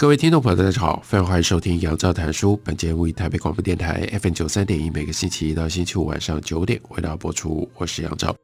[0.00, 2.58] 各位听众朋友，大家好，非常欢迎收听杨照谈书。
[2.64, 7.70] 本节目以台北广播电台 FM 九三点一，每个星期一到星期五晚上九点为大家播出。
[7.76, 8.34] 我是杨照，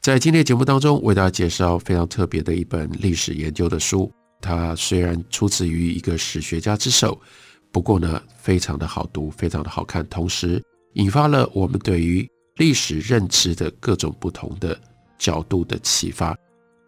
[0.00, 4.08] 在今天节目当中为大家介绍非常特别的一本历史研究的书。
[4.40, 7.20] 它虽然出自于一个史学家之手，
[7.72, 12.24] 不过呢，非常的好读，非常的好看，同时引发了我们对于
[12.58, 14.80] 历史认知的各种不同的
[15.18, 16.32] 角度的启发。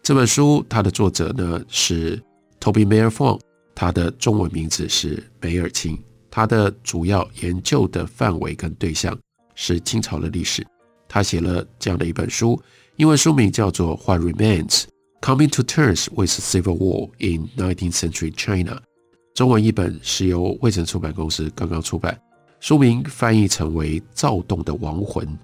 [0.04, 2.16] 这本书它的作者呢是
[2.60, 3.40] Toby Mayer Fong。
[3.80, 5.96] 他的中文名字是梅尔钦，
[6.28, 9.16] 他的主要研究的范围跟对象
[9.54, 10.66] 是清朝的历史。
[11.06, 12.60] 他写了这样的一本书，
[12.96, 14.86] 英文书名叫做《画 Remains:
[15.20, 18.72] Coming to Terms with Civil War in Nineteenth Century China》。
[19.32, 22.20] 中文译本是由卫城出版公司刚刚出版，
[22.58, 25.38] 书名翻译成为《躁动的亡魂：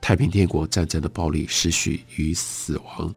[0.00, 3.10] 太平天国战争的暴力、失序与死亡》。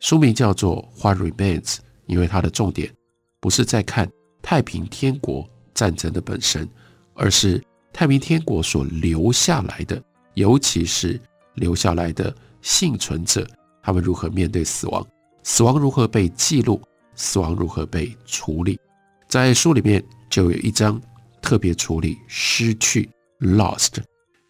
[0.00, 1.62] 书名叫做《画 Remains》，
[2.06, 2.92] 因为它的重点
[3.40, 4.10] 不是在看。
[4.48, 5.44] 太平天国
[5.74, 6.68] 战争的本身，
[7.14, 7.60] 而是
[7.92, 10.00] 太平天国所留下来的，
[10.34, 11.20] 尤其是
[11.54, 13.44] 留下来的幸存者，
[13.82, 15.04] 他们如何面对死亡，
[15.42, 16.80] 死亡如何被记录，
[17.16, 18.78] 死亡如何被处理。
[19.26, 21.02] 在书里面就有一章
[21.42, 23.94] 特别处理失去 （lost），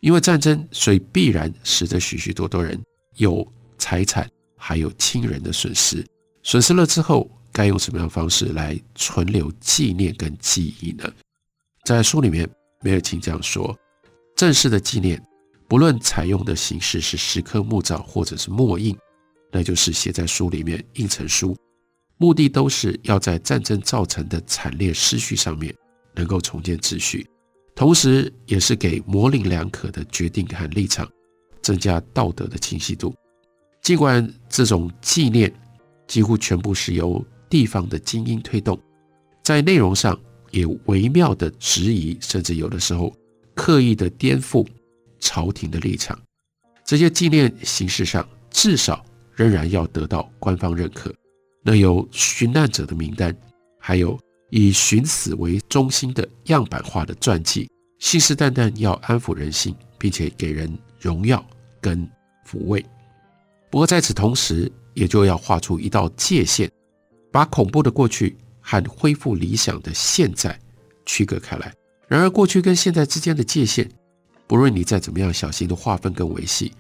[0.01, 2.79] 因为战争，所以必然使得许许多多人
[3.15, 6.07] 有财产还有亲人的损失，
[6.43, 7.31] 损失了之后。
[7.57, 11.11] 该用什么样的方式来存留纪念跟记忆呢？
[11.87, 12.47] 在书里面，
[12.83, 13.75] 梅尔钦这样说：
[14.37, 15.19] 正式的纪念，
[15.67, 18.95] 不论采用的形式是石刻、木造或者是墨印，
[19.51, 21.57] 那就是写在书里面印成书，
[22.19, 25.75] 目的都是要在战争造成的惨烈失序上面
[26.15, 27.27] 能够重建秩序，
[27.75, 31.11] 同时也是给模棱两可的决定和立场
[31.63, 33.15] 增加道德的清晰度。
[33.81, 35.51] 尽管这种纪念
[36.07, 38.79] 几乎全部是由地方的精英推动，
[39.43, 40.19] 在内容上
[40.51, 43.15] 也微妙的质疑，甚至有的时候
[43.55, 44.67] 刻意的颠覆
[45.21, 46.19] 朝廷的立场。
[46.85, 49.05] 这些纪念形式上，至少
[49.35, 51.13] 仍然要得到官方认可。
[51.63, 53.37] 那有殉难者的名单，
[53.81, 54.19] 还有
[54.51, 57.69] 以寻死为中心的样板化的传记，
[57.99, 61.45] 信誓旦旦要安抚人心，并且给人荣耀
[61.81, 62.09] 跟
[62.49, 62.85] 抚慰。
[63.69, 66.71] 不过在此同时，也就要画出一道界限。
[67.37, 70.59] 把恐怖的过去和恢复理想的现在
[71.05, 71.71] 区隔开来。
[72.09, 73.87] 然而，过去跟现在之间的界限，
[74.47, 76.73] 不论你再怎么样小心的划分跟维系，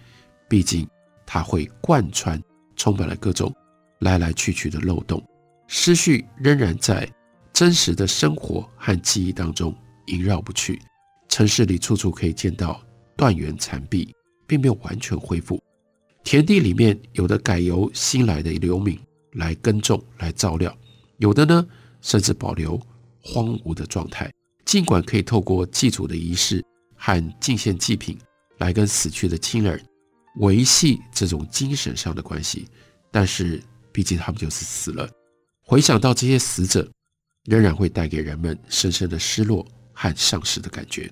[0.48, 0.88] 毕竟
[1.26, 2.42] 它会贯穿，
[2.74, 3.54] 充满了各种
[3.98, 5.22] 来来去去的漏洞。
[5.68, 7.06] 思绪仍然在
[7.52, 10.80] 真实的生活和记忆当中萦绕不去。
[11.28, 12.80] 城市里处处可以见到
[13.14, 14.10] 断垣残壁，
[14.46, 15.62] 并没有完全恢复。
[16.24, 18.98] 田地里面有的改由新来的流民。
[19.36, 20.76] 来耕种，来照料，
[21.18, 21.66] 有的呢，
[22.00, 22.80] 甚至保留
[23.22, 24.30] 荒芜的状态。
[24.64, 26.64] 尽管可以透过祭祖的仪式
[26.96, 28.18] 和敬献祭品
[28.58, 29.80] 来跟死去的亲人
[30.40, 32.66] 维系这种精神上的关系，
[33.12, 35.08] 但是毕竟他们就是死了。
[35.62, 36.88] 回想到这些死者，
[37.44, 41.10] 仍然会带给人们深深的失落和丧失的感觉。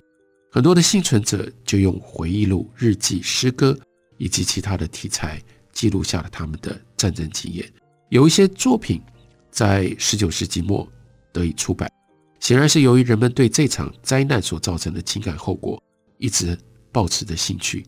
[0.50, 3.78] 很多的幸存者就用回忆录、日记、诗歌
[4.18, 5.42] 以及其他的题材
[5.72, 7.72] 记录下了他们的战争经验。
[8.14, 9.02] 有一些作品
[9.50, 10.88] 在十九世纪末
[11.32, 11.90] 得以出版，
[12.38, 15.82] 显然是由于人们对这场灾难所造成的情感后果
[16.18, 16.56] 一直
[16.92, 17.84] 抱持着兴趣。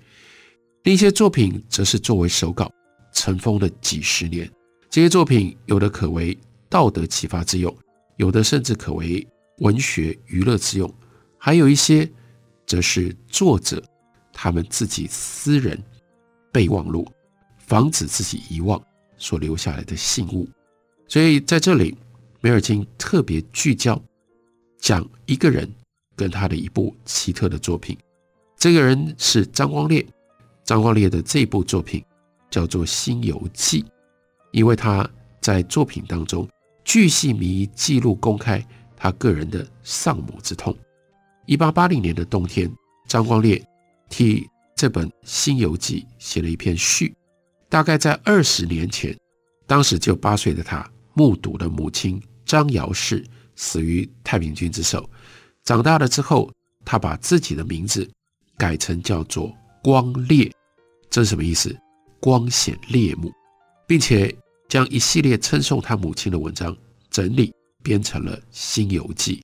[0.82, 2.68] 另一些作品则是作为手稿
[3.12, 4.50] 尘封了几十年。
[4.90, 6.36] 这些作品有的可为
[6.68, 7.72] 道德启发之用，
[8.16, 9.24] 有的甚至可为
[9.58, 10.92] 文学娱乐之用，
[11.38, 12.10] 还有一些
[12.66, 13.80] 则是作者
[14.32, 15.80] 他们自己私人
[16.50, 17.06] 备忘录，
[17.58, 18.82] 防止自己遗忘。
[19.18, 20.48] 所留下来的信物，
[21.08, 21.96] 所以在这里，
[22.40, 24.00] 梅尔金特别聚焦
[24.78, 25.70] 讲一个人
[26.14, 27.96] 跟他的一部奇特的作品。
[28.56, 30.04] 这个人是张光烈，
[30.64, 32.04] 张光烈的这部作品
[32.50, 33.82] 叫做《新游记》，
[34.52, 35.08] 因为他
[35.40, 36.48] 在作品当中
[36.84, 38.64] 巨细靡遗记录公开
[38.96, 40.76] 他个人的丧母之痛。
[41.46, 42.70] 一八八零年的冬天，
[43.06, 43.62] 张光烈
[44.08, 47.14] 替这本《新游记》写了一篇序。
[47.68, 49.16] 大概在二十年前，
[49.66, 53.24] 当时就八岁的他，目睹了母亲张瑶氏
[53.54, 55.08] 死于太平军之手。
[55.64, 56.50] 长大了之后，
[56.84, 58.08] 他把自己的名字
[58.56, 59.52] 改成叫做
[59.82, 60.50] 光烈，
[61.10, 61.76] 这是什么意思？
[62.20, 63.32] 光显烈目，
[63.86, 64.34] 并且
[64.68, 66.76] 将一系列称颂他母亲的文章
[67.10, 67.52] 整理
[67.82, 69.36] 编成了《新游记》。《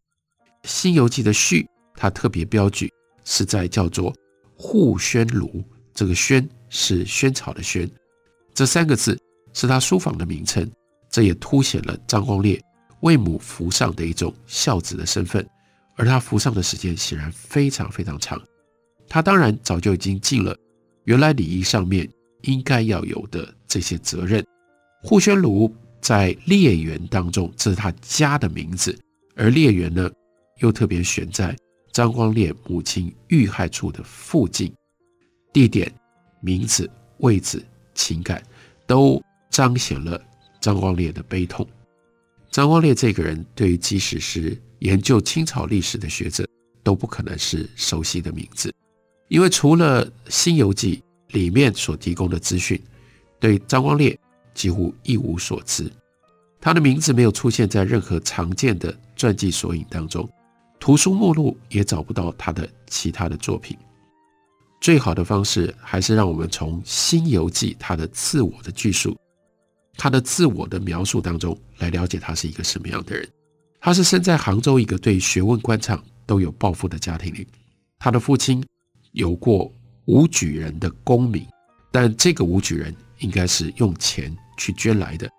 [0.65, 2.91] 新游记》的序，他特别标举
[3.25, 4.15] 是在叫做
[4.57, 7.89] “护宣炉”，这个“宣”是萱草的“萱”，
[8.54, 9.19] 这三个字
[9.52, 10.70] 是他书房的名称。
[11.10, 12.58] 这也凸显了张光烈
[13.00, 15.46] 为母服丧的一种孝子的身份。
[15.94, 18.40] 而他服丧的时间显然非常非常长，
[19.06, 20.56] 他当然早就已经尽了
[21.04, 22.08] 原来礼仪上面
[22.44, 24.43] 应该要有的这些责任。
[25.02, 25.70] 护宣炉
[26.00, 28.99] 在烈园当中，这是他家的名字，
[29.37, 30.10] 而烈园呢，
[30.60, 31.54] 又特别选在
[31.93, 34.75] 张光烈母亲遇害处的附近，
[35.52, 35.93] 地点、
[36.40, 37.62] 名字、位置、
[37.94, 38.43] 情感，
[38.87, 40.21] 都彰显了
[40.61, 41.67] 张光烈的悲痛。
[42.50, 46.47] 张光烈这个人，对于即使是研究清朝历史的学者
[46.83, 48.75] 都不可能是熟悉的名字，
[49.29, 51.03] 因为除了《新游记》
[51.35, 52.81] 里面所提供的资讯，
[53.41, 54.19] 对张光烈
[54.53, 55.91] 几乎一无所知。
[56.61, 60.29] 他的名字没有出现在任何常见的传记索引当中，
[60.79, 63.77] 图书目录也找不到他的其他的作品。
[64.82, 69.17] 最好的方式还是让我们从《新游记》他的自我的叙述、
[69.96, 73.26] 他的自我的描述当中来了解他是一个什么样的人。
[73.81, 77.46] 他是生在杭州一个对学问官场都有抱负的家庭里。
[78.00, 78.61] 他的父亲
[79.12, 79.73] 有过
[80.06, 81.46] 武举人的功名，
[81.93, 85.31] 但这个武举人应该是用钱去捐来的。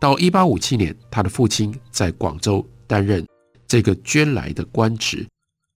[0.00, 3.26] 到一八五七年，他的父亲在广州担任
[3.66, 5.26] 这个捐来的官职，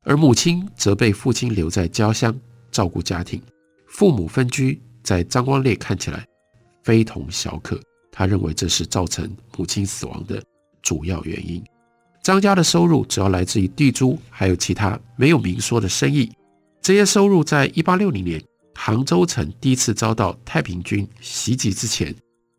[0.05, 2.33] 而母亲则被父亲留在家乡
[2.71, 3.41] 照顾家庭。
[3.87, 6.25] 父母分居，在张光烈看起来
[6.83, 7.81] 非同小可。
[8.11, 10.43] 他认为这是造成母亲死亡的
[10.83, 11.63] 主要原因。
[12.23, 16.31] 张家的收入主要来自于地租，还有其他没有明说的生意。
[16.83, 18.43] 这些收入在一八六零年
[18.75, 22.15] 杭州城第一次遭到太平军袭击之前，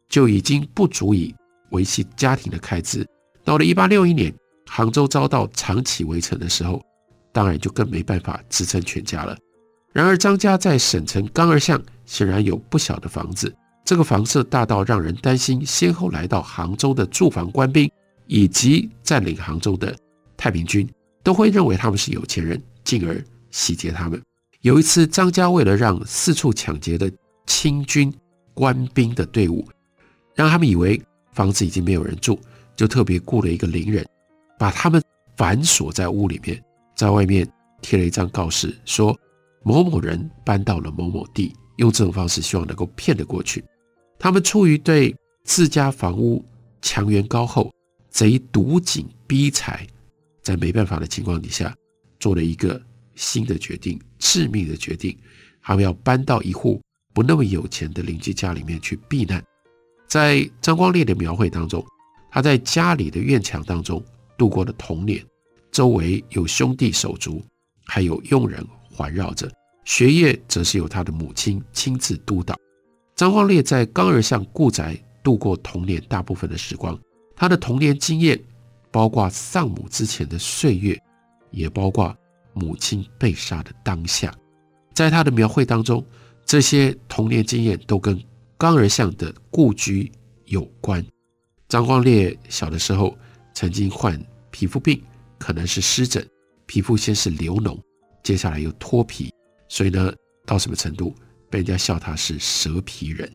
[0.07, 1.35] 就已经不足以
[1.71, 3.05] 维系家庭的开支。
[3.43, 4.33] 到了一八六一年，
[4.65, 6.81] 杭州遭到长期围城的时候，
[7.31, 9.37] 当然就更没办法支撑全家了。
[9.99, 13.53] 然而，张家在省城刚二巷显然有不小的房子，
[13.83, 17.91] 这个房子大到让人担心，先后来到杭州的驻防官兵。
[18.31, 19.93] 以及占领杭州的
[20.37, 20.87] 太平军
[21.23, 23.19] 都会认为他们是有钱人，进而
[23.49, 24.21] 洗劫他们。
[24.61, 27.11] 有一次，张家为了让四处抢劫的
[27.47, 28.13] 清军
[28.53, 29.67] 官兵的队伍，
[30.35, 31.01] 让他们以为
[31.33, 32.39] 房子已经没有人住，
[32.75, 34.05] 就特别雇了一个邻人，
[34.59, 35.01] 把他们
[35.35, 36.63] 反锁在屋里面，
[36.95, 37.51] 在外面
[37.81, 39.19] 贴了一张告示，说
[39.63, 43.63] 某某人搬到了某某地，用这种方式希望能够骗得过去。
[44.17, 46.43] 他们出于对自家房屋
[46.81, 47.71] 墙垣高厚，
[48.09, 49.87] 贼堵紧逼财，
[50.41, 51.75] 在没办法的情况底下，
[52.19, 52.81] 做了一个
[53.15, 55.17] 新的决定，致命的决定，
[55.61, 56.81] 他们要搬到一户
[57.13, 59.43] 不那么有钱的邻居家里面去避难。
[60.07, 61.85] 在张光烈的描绘当中，
[62.31, 64.03] 他在家里的院墙当中
[64.37, 65.23] 度过了童年，
[65.71, 67.41] 周围有兄弟手足，
[67.85, 68.65] 还有佣人
[68.99, 69.49] 环绕着，
[69.85, 72.53] 学业则是由他的母亲亲自督导。
[73.15, 76.99] 张光烈在冈儿巷故宅度过童年大部分的时光。
[77.33, 78.37] 他的童年经验，
[78.91, 81.01] 包括丧母之前的岁月，
[81.49, 82.13] 也包括
[82.51, 84.35] 母亲被杀的当下。
[84.93, 86.05] 在他的描绘当中，
[86.45, 88.21] 这些童年经验都跟
[88.57, 90.11] 冈儿巷的故居
[90.43, 91.01] 有关。
[91.69, 93.17] 张光烈小的时候
[93.53, 95.01] 曾经患皮肤病，
[95.37, 96.27] 可能是湿疹，
[96.65, 97.79] 皮肤先是流脓，
[98.23, 99.33] 接下来又脱皮，
[99.67, 100.13] 所以呢，
[100.45, 101.15] 到什么程度
[101.49, 103.31] 被人家笑他是蛇皮人。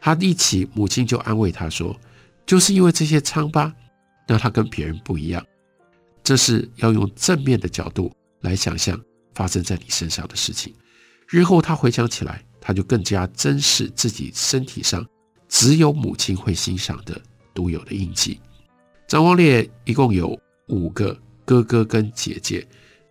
[0.00, 1.98] 他一起，母亲就安慰他说。
[2.46, 3.74] 就是因为这些疮疤，
[4.28, 5.42] 让他跟别人不一样。
[6.22, 8.12] 这是要用正面的角度
[8.42, 9.00] 来想象
[9.34, 10.74] 发生在你身上的事情。
[11.26, 15.06] 日后他回想起来，他就更加珍视自己身体上
[15.48, 17.18] 只有母亲会欣赏的
[17.54, 18.38] 独有的印记。
[19.08, 20.38] 张光烈一共有
[20.68, 22.66] 五个哥哥跟姐姐，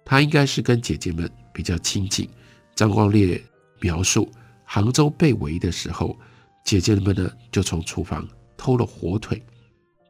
[0.05, 2.29] 他应该是跟姐姐们比较亲近。
[2.75, 3.41] 张光烈
[3.79, 4.31] 描述
[4.65, 6.17] 杭州被围的时候，
[6.65, 8.27] 姐姐们呢就从厨房。
[8.55, 9.43] 偷了火腿，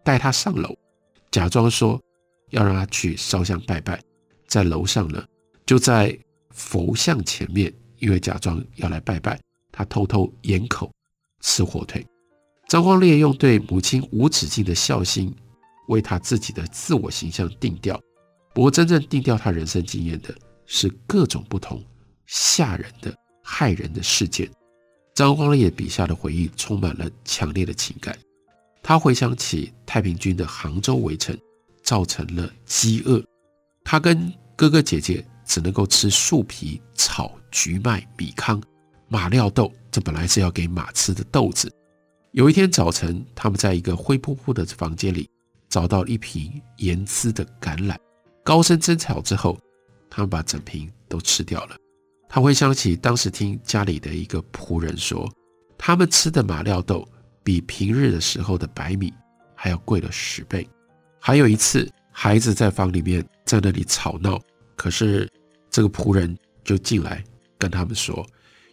[0.04, 0.78] 带他上楼，
[1.32, 2.00] 假装说
[2.52, 4.00] 要让他去烧香拜拜，
[4.46, 5.26] 在楼上呢，
[5.66, 6.16] 就在
[6.52, 10.92] 佛像前面，因为假装要来拜拜，他偷偷掩口
[11.40, 12.06] 吃火腿。
[12.68, 15.36] 张光烈用对母亲无止境的孝心，
[15.88, 18.00] 为他自己的自我形象定调。
[18.54, 20.34] 不过，真正定调他人生经验的
[20.66, 21.84] 是各种不同
[22.28, 24.50] 吓人的、害人的事件。
[25.16, 28.18] 张光烈笔下的回忆充满了强烈的情感。
[28.82, 31.38] 他回想起太平军的杭州围城，
[31.84, 33.24] 造成了饥饿，
[33.84, 38.62] 他跟哥哥姐姐只能够吃树皮、草、菊麦、米糠、
[39.08, 41.72] 马料豆，这本来是要给马吃的豆子。
[42.32, 45.30] 有一天早晨，他们在一个灰扑扑的房间里
[45.70, 47.96] 找到一瓶盐渍的橄榄，
[48.44, 49.58] 高声争吵之后，
[50.10, 51.76] 他们把整瓶都吃掉了。
[52.30, 55.32] 他回想起当时听家里的一个仆人说，
[55.78, 57.08] 他们吃的马料豆。
[57.46, 59.14] 比平日的时候的白米
[59.54, 60.66] 还要贵了十倍。
[61.20, 64.40] 还有一次，孩子在房里面在那里吵闹，
[64.78, 65.30] 可是
[65.70, 67.22] 这个仆人就进来
[67.58, 68.26] 跟他们说，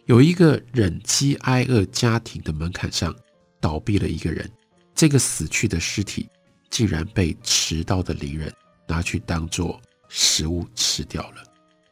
[0.05, 3.13] 有一个忍饥挨饿家庭的门槛上
[3.59, 4.49] 倒闭了一个人，
[4.95, 6.29] 这个死去的尸体
[6.69, 8.49] 竟然被迟到的邻人
[8.91, 11.43] 拿去当做食物吃掉了。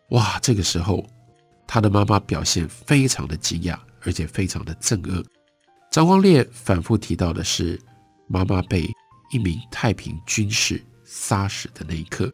[0.10, 0.38] 哇！
[0.42, 1.08] 这个时候，
[1.66, 5.24] 他的妈妈表现非常的惊讶，而且非常的憎恶。
[5.90, 7.80] 张光烈反复提到的是
[8.28, 8.86] 妈妈被
[9.32, 12.30] 一名太平军士杀死的那一刻，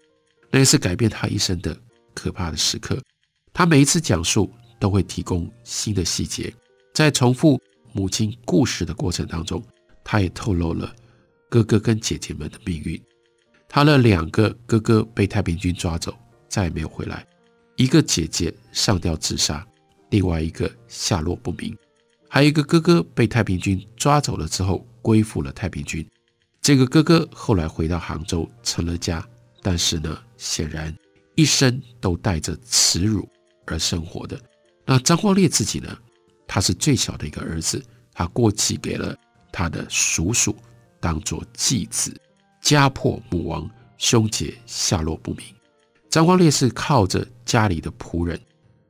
[0.49, 1.77] 那也是改变他一生的
[2.15, 2.99] 可怕的时刻。
[3.53, 6.51] 他每一次讲述都会提供新的细节，
[6.93, 7.61] 在重复
[7.93, 9.63] 母亲故事的过程当中，
[10.03, 10.93] 他也透露了
[11.49, 13.01] 哥哥跟姐姐们的命运。
[13.75, 16.17] 他的两个哥哥被太平军抓走，
[16.47, 17.17] 再也没有回来；
[17.75, 19.67] 一个姐姐上吊自杀，
[20.11, 21.77] 另外一个下落不明。
[22.29, 26.09] 还有一个哥哥被太平军抓走了之后，归附了太平军。
[26.61, 29.21] 这个哥哥后来回到杭州成了家，
[29.61, 30.95] 但是呢，显然
[31.35, 33.27] 一生都带着耻辱
[33.65, 34.39] 而生活的。
[34.85, 35.93] 那张光烈自己呢？
[36.47, 39.13] 他是最小的一个儿子，他过继给了
[39.51, 40.55] 他的叔叔，
[41.01, 42.15] 当做继子，
[42.65, 43.69] 家破母亡，
[43.99, 45.45] 兄姐下落不明。
[46.09, 48.41] 张光烈是靠着家里的仆人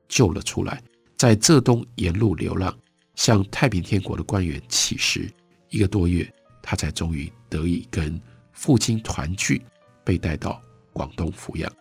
[0.07, 0.81] 救了出来，
[1.17, 2.73] 在浙东沿路流浪。
[3.15, 5.29] 向太平天国的官员乞食
[5.69, 6.29] 一个多月，
[6.61, 8.19] 他才终于得以跟
[8.51, 9.61] 父亲团聚，
[10.03, 11.71] 被带到广东抚养。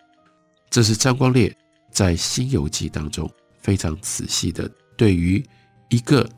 [0.70, 1.56] 这是张光烈
[1.90, 5.44] 在《新游记》当中非常仔细的对于
[5.88, 6.28] 一个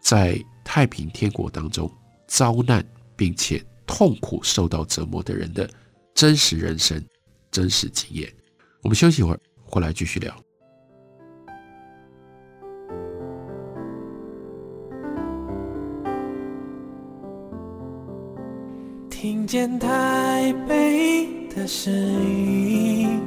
[0.00, 1.90] 在太平天国当中
[2.26, 2.82] 遭难
[3.16, 5.68] 并且痛苦受到折磨的人的
[6.14, 7.02] 真实人生、
[7.50, 8.32] 真实经验。
[8.82, 10.32] 我们休息一会儿，回来继续聊。
[19.10, 23.20] 听见台北的声音，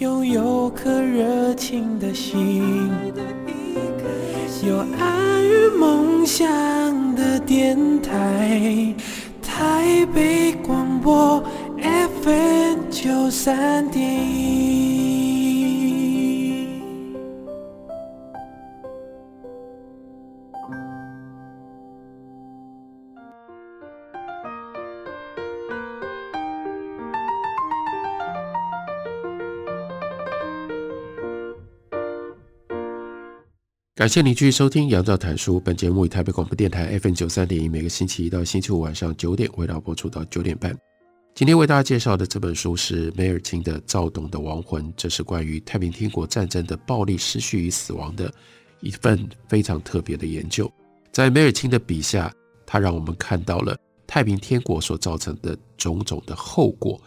[0.00, 2.90] 拥有颗热情的心，
[4.66, 8.92] 有爱与梦想的电台，
[9.96, 11.42] 台北广播
[11.80, 14.95] FM 九三点一。
[34.06, 35.56] 感谢您继续收听《杨照谈书》。
[35.60, 40.72] 本节目以台北广播电台 FM 九三点一，每个星期一到星期五晚上九点，为大家播出到九点半。
[41.34, 48.32] 今天为大家介绍的这本书是梅尔钦的《躁动的亡魂》，这是关于太平天国战争的暴力、失序与死亡的
[48.78, 50.72] 一份非常特别的研究。
[51.10, 52.32] 在梅尔钦的笔下，
[52.64, 57.00] 他让我们看到了太平天国所造成的种种的后果，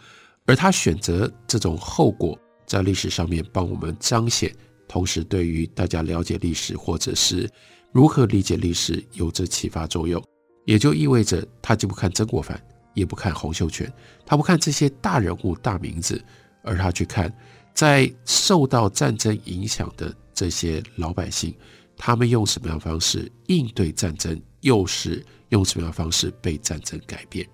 [0.44, 4.54] 而他选择这种后果在历史上面帮我们彰显。
[4.90, 7.48] 同时，对于大家了解历史或者是
[7.92, 10.20] 如何理解历史有着启发作用，
[10.66, 12.60] 也就意味着他既不看曾国藩，
[12.92, 13.88] 也不看洪秀全，
[14.26, 16.20] 他不看这些大人物、大名字，
[16.64, 17.32] 而他去看
[17.72, 21.54] 在受到战争影响的这些老百姓，
[21.96, 27.48] 他们用什么样的方式应对战争，又是用什么样的方式被战争改变。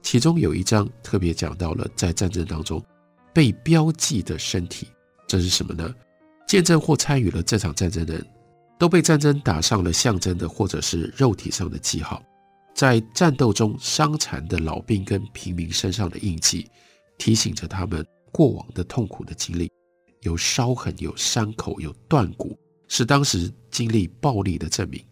[0.00, 2.82] 其中有一章特别讲到了在战争当中
[3.34, 4.88] 被标记的身体，
[5.26, 5.94] 这是什么呢？
[6.48, 8.26] 见证或参与了这场战争的人，
[8.78, 12.22] 都被战争打上了象征的或者是肉体上的记号，
[12.74, 16.66] 在战斗中伤残的老兵跟平民身上的印记，
[17.18, 19.70] 提醒着他们过往的痛苦的经历，
[20.22, 25.04] 有烧痕、有伤口、有断骨，是当时经历暴力的证明。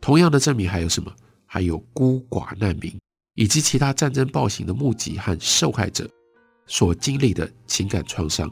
[0.00, 1.12] 同样的证明还有什么？
[1.44, 2.96] 还有孤寡难民
[3.34, 6.08] 以及其他战争暴行的目击和受害者
[6.66, 8.48] 所经历的情感创伤。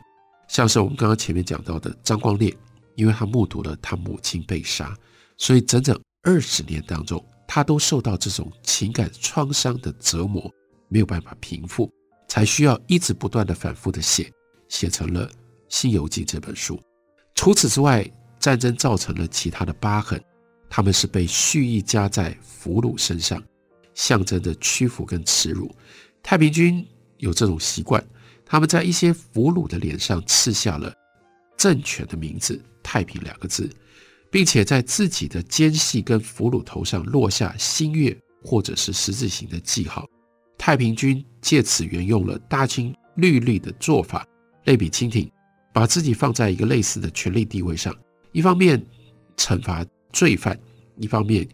[0.52, 2.54] 像是我们刚刚前面讲到的张光烈，
[2.94, 4.94] 因为他目睹了他母亲被杀，
[5.38, 10.52] 所以整整二十年当中，他都受到这种情感创伤的折磨，
[10.88, 11.90] 没有办法平复，
[12.28, 14.30] 才需要一直不断的反复的写，
[14.68, 15.26] 写成了
[15.70, 16.78] 《西游记》这本书。
[17.34, 18.06] 除此之外，
[18.38, 20.22] 战争造成了其他的疤痕，
[20.68, 23.42] 他们是被蓄意加在俘虏身上，
[23.94, 25.74] 象征着屈服跟耻辱。
[26.22, 28.04] 太平军有这种习惯，
[28.52, 30.92] 他们在一些俘虏的脸上刺下了
[31.56, 33.66] 政权的名字“太平”两个字，
[34.30, 40.06] 并且在自己的奸细跟俘虏头上落下星月或者是十字形的记号。
[40.58, 44.22] 太平军借此沿用了大清律例的做法，
[44.64, 45.32] 类比清廷，
[45.72, 47.96] 把自己放在一个类似的权力地位上，
[48.32, 48.78] 一方面
[49.34, 49.82] 惩罚
[50.12, 50.60] 罪犯，
[50.98, 51.48] 一方面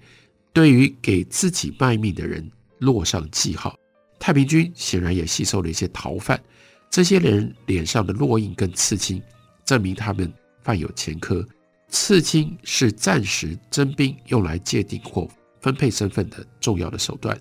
[0.53, 2.51] 对于给自己卖命的人
[2.81, 3.77] 落上记号。
[4.19, 6.43] 太平军显然也吸收了一些逃犯，
[6.91, 9.23] 这些人脸上的烙印跟刺青，
[9.65, 11.47] 证明他们犯有前科。
[11.89, 15.29] 刺青是暂时征兵用来界定或
[15.61, 17.39] 分配身份的重要的手段。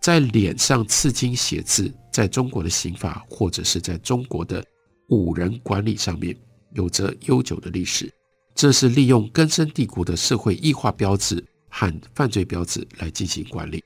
[0.00, 4.64] 在脸上刺青写字，在中国的刑法或者是在中国的
[5.08, 6.36] 五人管理上面，
[6.72, 8.12] 有着悠久的历史。
[8.54, 13.82] 这是利用根深蒂固的社会异化标志和犯罪标志来进行管理。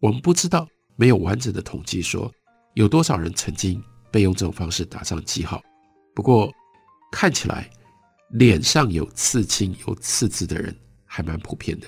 [0.00, 0.66] 我们不知道。
[0.94, 2.30] 没有完整的统计说
[2.74, 3.82] 有多少人曾经
[4.12, 5.60] 被用这种方式打上记号。
[6.14, 6.52] 不过
[7.10, 7.68] 看起来
[8.30, 11.86] 脸上有刺青、有刺字的人还蛮普遍的。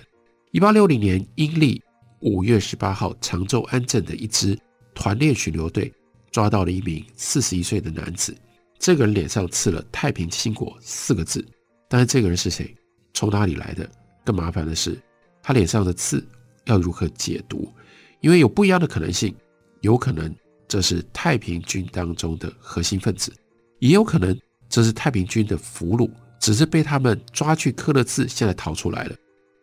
[0.51, 1.81] 一八六零年阴历
[2.21, 4.59] 五月十八号，常州安镇的一支
[4.95, 5.93] 团练巡逻队
[6.31, 8.35] 抓到了一名四十一岁的男子。
[8.79, 11.47] 这个人脸上刺了“太平兴国”四个字，
[11.89, 12.75] 但是这个人是谁？
[13.13, 13.89] 从哪里来的？
[14.25, 15.01] 更麻烦的是，
[15.43, 16.27] 他脸上的刺
[16.65, 17.73] 要如何解读？
[18.21, 19.35] 因为有不一样的可能性，
[19.81, 20.35] 有可能
[20.75, 23.33] 这是太平军当中的核心分子，
[23.79, 24.37] 也有可能
[24.69, 29.15] 这是太平军的俘虏，只是被他们抓去刻了字，现在逃出来了。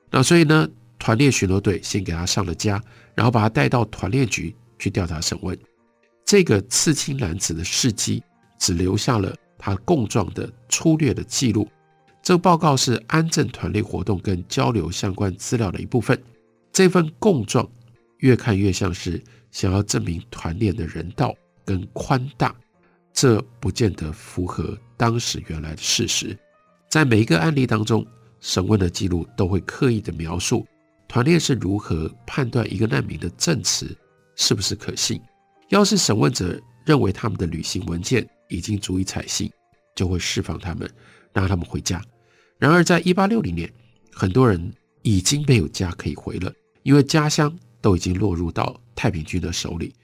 [0.10, 0.66] 那所以呢，
[0.98, 2.82] 团练巡逻队先给他上了枷，
[3.14, 5.58] 然后把他带到团练局去调查审问。
[6.24, 8.24] 这个刺青男子的事迹
[8.58, 11.68] 只留下了他供状的粗略的记录。
[12.24, 16.18] 这个报告是安镇团练活动跟交流相关资料的一部分。
[16.72, 17.70] 这份供状。
[18.20, 19.20] 越看越像是
[19.52, 21.36] 想要证明团练的人道
[21.66, 22.56] 跟宽大，
[23.14, 26.38] 这不见得符合当时原来的事实。
[26.90, 28.06] 在每一个案例当中，
[28.40, 30.66] 审问的记录都会刻意的描述
[31.08, 33.96] 团练是如何判断一个难民的证词
[34.36, 35.22] 是不是可信。
[35.70, 39.52] 要是审问者认为他们的旅行文件已经足以采信，
[39.96, 40.90] 就会释放他们，
[41.34, 42.02] 让他们回家。
[42.58, 43.72] 然而，在一八六零年，
[44.14, 46.52] 很多人已经没有家可以回了，
[46.84, 47.54] 因为家乡。
[47.84, 49.96] 都已经落入到太平军的手里，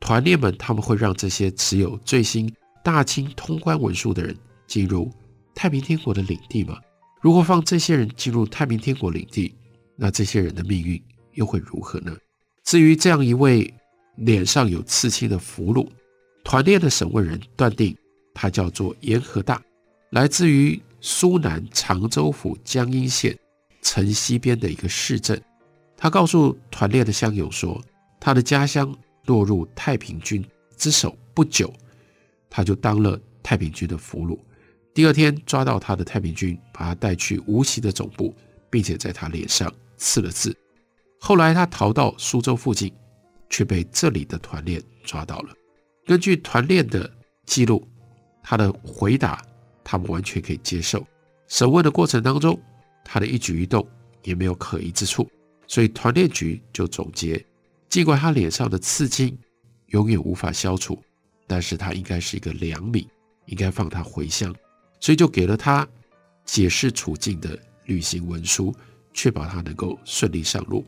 [0.00, 2.52] 团练们他们会让这些持有最新
[2.82, 5.08] 大清通关文书的人进入
[5.54, 6.76] 太平天国的领地吗？
[7.20, 9.54] 如果放这些人进入太平天国领地，
[9.94, 11.00] 那这些人的命运
[11.34, 12.16] 又会如何呢？
[12.64, 13.72] 至于这样一位
[14.16, 15.88] 脸上有刺青的俘虏，
[16.42, 17.96] 团练的审问人断定
[18.34, 19.62] 他叫做严和大，
[20.10, 23.38] 来自于苏南常州府江阴县
[23.82, 25.40] 城西边的一个市镇。
[25.96, 27.80] 他告诉团练的乡友说，
[28.24, 31.74] 他的家乡落入太平军之手不久，
[32.48, 34.38] 他就当了太平军的俘虏。
[34.94, 38.32] 第二天抓到他的太平军，把他带去无锡的总部，
[38.70, 40.56] 并且在他脸上刺了字。
[41.18, 42.94] 后来他逃到苏州附近，
[43.50, 45.52] 却被这里的团练抓到了。
[46.06, 47.12] 根据团练的
[47.44, 47.84] 记录，
[48.40, 49.42] 他的回答
[49.82, 51.04] 他们完全可以接受。
[51.48, 52.56] 审问的过程当中，
[53.04, 53.84] 他的一举一动
[54.22, 55.28] 也没有可疑之处。
[55.66, 57.44] 所以团练局就总结，
[57.92, 59.38] 尽管他脸上的刺青
[59.88, 60.98] 永远无法消除，
[61.46, 63.06] 但是他应该是一个良民，
[63.44, 64.50] 应该放他回乡，
[64.98, 65.86] 所以就给了他
[66.46, 68.74] 解释处境的旅行文书，
[69.12, 70.86] 确保他能够顺利上路。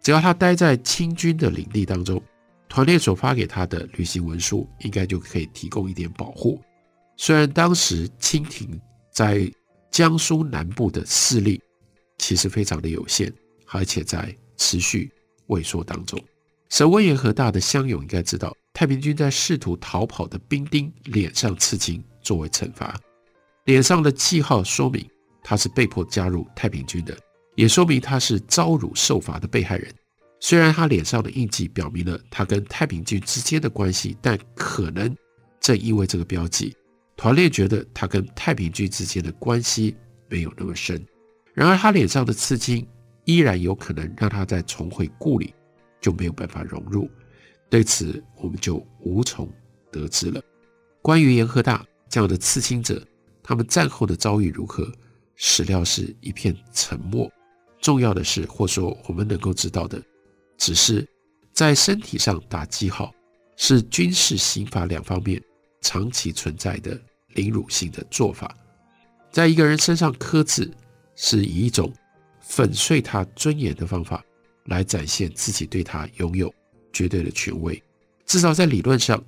[0.00, 2.22] 只要他待在清军的领地当中，
[2.68, 6.62] 团练所发给他的旅行文书应该就可以提供一点保护。
[7.16, 8.80] 虽然当时清廷
[9.10, 9.50] 在
[9.90, 11.60] 江苏南部的势力
[12.18, 13.32] 其实非常的有限。
[13.72, 15.10] 而且在持续
[15.48, 16.16] 萎缩当中。
[16.68, 22.98] 审问严和大的乡勇应该知道，太平军在试图逃跑的兵丁脸上刺青作为惩罚，
[23.64, 25.08] 脸上的记号说明
[25.42, 27.16] 他是被迫加入太平军的，
[27.54, 29.92] 也说明他是遭辱受罚的被害人。
[30.40, 35.14] 虽然他脸上的印记表明了他跟太平军之间的关系，但可能
[35.60, 36.76] 正因为这个标记，
[37.16, 39.96] 团练觉得他跟太平军之间的关系
[40.28, 41.04] 没有那么深。
[41.54, 42.86] 然而他脸上的刺青。
[43.28, 45.52] 依然有可能让他再重回故里，
[46.06, 47.10] 就没有办法融入。
[47.68, 49.52] 对此，我们就无从
[49.90, 50.40] 得知了。
[51.02, 53.04] 关于严和大这样的刺青者，
[53.42, 54.88] 他们战后的遭遇如何，
[55.34, 57.28] 史料是一片沉默。
[57.80, 60.00] 重要的是，或说我们能够知道的，
[60.56, 61.04] 只是
[61.52, 63.12] 在身体上打记号，
[63.56, 65.42] 是军事刑法两方面
[65.80, 66.96] 长期存在的
[67.34, 68.56] 凌辱性的做法。
[69.32, 70.72] 在一个人身上刻字，
[71.16, 71.92] 是以一种
[72.40, 74.24] 粉碎他尊严的方法，
[74.66, 76.52] 来展现自己对他拥有
[76.92, 77.82] 绝对的权威。
[78.24, 79.22] 至少在理论上，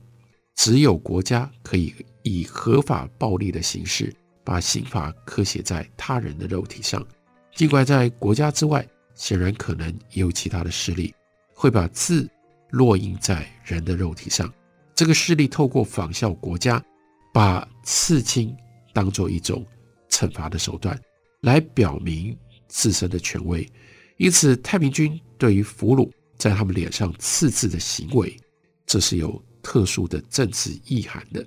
[0.55, 7.07] 只有国家可以以合法暴力的形式把刑罚刻写在他人的肉体上。
[7.55, 11.15] 尽管在国家之外，显然可能也有其他的势力
[11.55, 12.29] 会把字
[12.73, 14.53] 烙印在人的肉体上。
[14.95, 16.85] 这个势力透过仿效国家，
[17.33, 18.57] 把刺青
[18.93, 19.65] 当作一种
[20.09, 20.99] 惩罚的手段，
[21.43, 23.69] 来表明自身的权威。
[24.17, 28.37] 因此，太平军对于俘虏在他们脸上刺字的行为，
[28.85, 31.47] 这是有特殊的政治意涵的，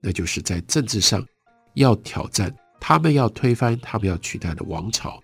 [0.00, 1.26] 那就是在政治上
[1.74, 5.20] 要挑战他们要推翻他们要取代的王朝，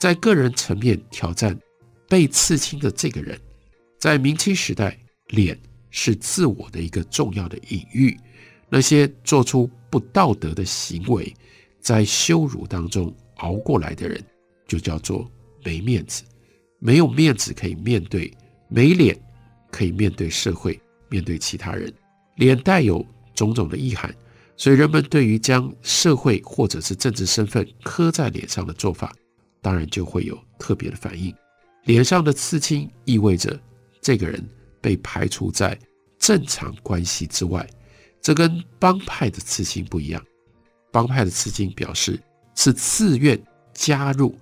[0.00, 1.58] 在个人层面挑战
[2.08, 3.38] 被刺青的这个人。
[3.98, 4.98] 在明清时代，
[5.28, 5.58] 脸
[5.90, 8.16] 是自我的一个重要的隐喻。
[8.68, 11.34] 那些做出不道德的行为，
[11.80, 14.22] 在羞辱当中熬过来的人，
[14.66, 15.30] 就叫做
[15.64, 16.24] 没面子。
[16.78, 18.32] 没有面子可以面对，
[18.68, 19.18] 没脸
[19.70, 21.92] 可以面对社会，面对其他人。
[22.36, 24.14] 脸带有种种的意涵，
[24.56, 29.12] 所以人们对于将社会或者是政治身份刻在脸上的做法，
[29.62, 31.34] 当然就会有特别的反应。
[31.84, 33.58] 脸上的刺青意味着
[34.02, 34.46] 这个人
[34.80, 35.78] 被排除在
[36.18, 37.66] 正常关系之外，
[38.20, 40.22] 这跟帮派的刺青不一样。
[40.92, 42.20] 帮派的刺青表示
[42.54, 44.34] 是自愿加入，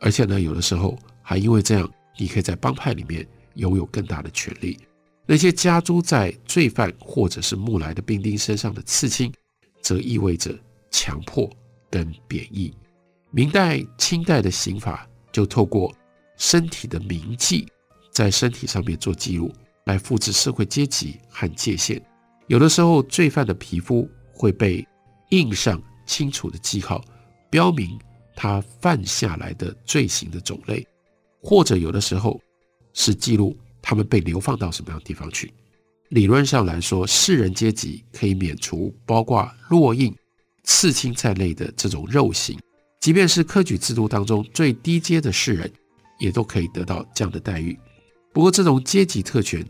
[0.00, 0.98] 而且呢，有的时候。
[1.26, 4.78] 还因为这样，你可以在帮派里面拥有更大的权力。
[5.26, 9.32] 那些加诸在罪犯或者是木来的兵丁身上的刺青，
[9.80, 10.54] 则意味着
[10.90, 11.50] 强迫
[11.90, 12.74] 跟贬义。
[13.30, 15.92] 明代、清代的刑法就透过
[16.36, 17.66] 身体的铭记，
[18.12, 19.50] 在身体上面做记录，
[19.86, 22.00] 来复制社会阶级和界限。
[22.46, 24.86] 有的时候，罪犯的皮肤会被
[25.30, 27.02] 印上清楚的记号，
[27.48, 27.98] 标明
[28.36, 30.86] 他犯下来的罪行的种类。
[31.44, 32.40] 或者有的时候
[32.94, 35.52] 是记录他们被流放到什么样的地方去。
[36.08, 40.14] 理论上来说，士人阶级可以免除包括烙印、
[40.62, 42.58] 刺青在内的这种肉刑，
[43.00, 45.70] 即便是科举制度当中最低阶的士人，
[46.18, 47.78] 也都可以得到这样的待遇。
[48.32, 49.62] 不过，这种阶级特权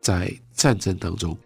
[0.00, 1.36] 在战争当中，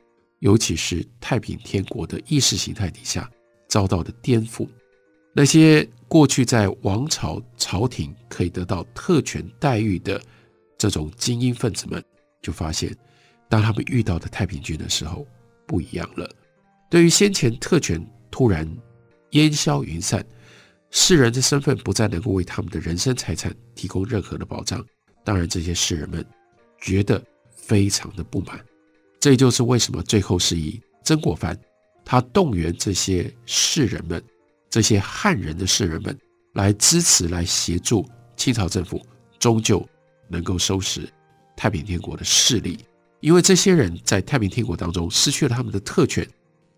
[0.40, 3.30] 尤其是太平天国的意识形态底下
[3.68, 4.68] 遭到的颠覆。
[5.34, 10.20] 那些过去在王朝朝廷可以得到特权待遇的
[10.76, 12.04] 这种精英分子们，
[12.42, 12.94] 就发现，
[13.48, 15.26] 当他们遇到的太平军的时候，
[15.66, 16.30] 不一样了。
[16.90, 18.70] 对于先前特权突然
[19.30, 20.22] 烟消云散，
[20.90, 24.84] 士人的身份不再能够为他们的人身财产提供任何的保障，
[25.24, 26.22] 当然这些士人们
[26.78, 28.60] 觉得非常的不满。
[29.18, 31.58] 这就是为什么最后是以曾国藩
[32.04, 34.22] 他动员这些士人们。
[34.72, 36.18] 这些汉人的士人们
[36.54, 38.08] 来支持、来协助
[38.38, 38.98] 清朝政府，
[39.38, 39.86] 终究
[40.30, 41.06] 能够收拾
[41.54, 42.78] 太平天国的势力。
[43.20, 46.26] 因为这些人在太平天国当中失去了他们的特权，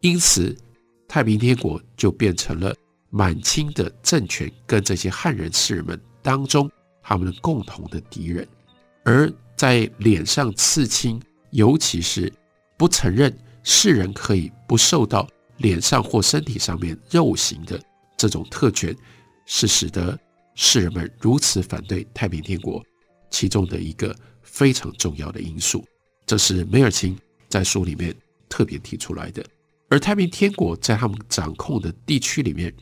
[0.01, 0.57] 因此
[1.07, 2.75] 太平天国就变成了
[3.11, 6.69] 满清的政权跟这些汉人士人们当中
[7.01, 8.45] 他们的共同的敌人。
[9.05, 12.33] 而在脸上刺青，尤其是
[12.77, 15.29] 不承认士人可以不受到。
[15.59, 17.81] 脸上或身体上面肉刑的
[18.17, 18.95] 这种特权，
[19.47, 20.19] 是使得
[20.55, 22.85] 世人们如此反对太平天国
[23.31, 25.85] 其中的一个非常重要的因素。
[26.27, 27.17] 这是梅尔钦
[27.49, 28.15] 在书里面
[28.49, 29.45] 特别提出来的。
[29.91, 32.75] 而太平天国在他们掌控的地区里面，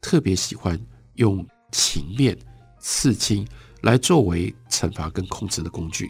[0.00, 0.80] 特别喜欢
[1.14, 2.36] 用情面
[2.80, 3.46] 刺青
[3.82, 6.08] 来作为惩罚跟控制的工具。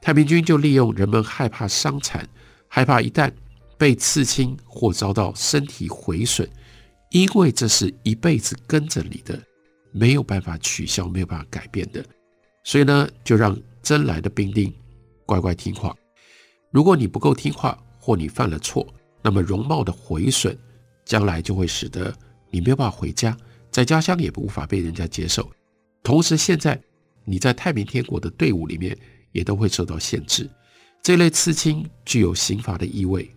[0.00, 2.26] 太平军就利用人们害怕伤残，
[2.66, 3.30] 害怕一旦。
[3.76, 6.48] 被刺青或遭到身体毁损，
[7.10, 9.40] 因为这是一辈子跟着你的，
[9.92, 12.04] 没有办法取消，没有办法改变的，
[12.62, 14.72] 所以呢，就让真来的兵丁
[15.26, 15.94] 乖乖听话。
[16.70, 18.86] 如果你不够听话，或你犯了错，
[19.22, 20.56] 那么容貌的毁损，
[21.04, 22.12] 将来就会使得
[22.50, 23.36] 你没有办法回家，
[23.70, 25.50] 在家乡也无法被人家接受。
[26.02, 26.80] 同时，现在
[27.24, 28.96] 你在太平天国的队伍里面
[29.32, 30.48] 也都会受到限制。
[31.02, 33.30] 这类刺青具有刑罚的意味。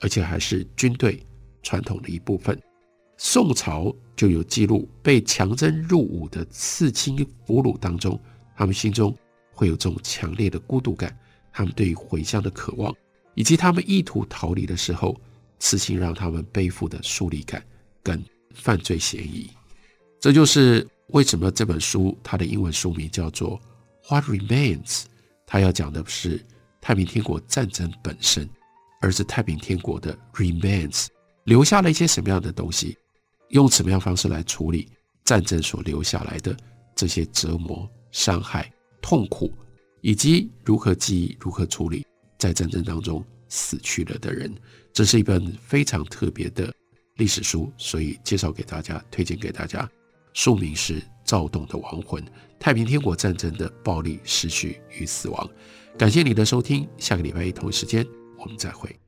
[0.00, 1.24] 而且还是军队
[1.62, 2.60] 传统的一部分。
[3.16, 8.20] 宋朝就有记录，被强征入伍的刺青俘虏当中，
[8.56, 9.16] 他们心中
[9.52, 11.16] 会有这种强烈的孤独感，
[11.52, 12.94] 他们对于回乡的渴望，
[13.34, 15.18] 以及他们意图逃离的时候，
[15.60, 17.64] 刺青让他们背负的疏离感
[18.02, 19.48] 跟犯罪嫌疑。
[20.20, 23.60] 这就是为什么这本书它的英文书名叫做
[24.10, 24.86] 《What Remains》，
[25.46, 26.44] 它要讲的是
[26.80, 28.48] 太平天国战争本身。
[29.04, 31.08] 而是太平天国的 remains
[31.44, 32.96] 留下了一些什么样的东西，
[33.50, 34.88] 用什么样方式来处理
[35.24, 36.56] 战争所留下来的
[36.96, 39.52] 这些折磨、伤害、痛苦，
[40.00, 42.06] 以及如何记忆、如何处理
[42.38, 44.50] 在战争当中死去了的人。
[44.94, 46.74] 这是一本非常特别的
[47.16, 49.86] 历史书，所以介绍给大家，推荐给大家。
[50.32, 52.24] 书名是《躁动的亡魂：
[52.58, 55.46] 太平天国战争的暴力、失去与死亡》。
[55.98, 58.06] 感谢你的收听，下个礼拜一同时间
[58.38, 59.03] 我们再会。